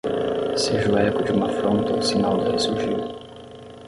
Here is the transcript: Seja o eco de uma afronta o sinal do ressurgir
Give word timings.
Seja 0.63 0.89
o 0.91 0.97
eco 1.09 1.21
de 1.25 1.31
uma 1.35 1.45
afronta 1.51 1.99
o 1.99 2.03
sinal 2.09 2.35
do 2.37 2.51
ressurgir 2.55 2.97